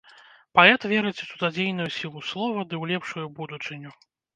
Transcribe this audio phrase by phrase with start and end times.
[0.59, 3.99] Паэт верыць у цудадзейную сілу слова ды ў лепшую будучыню.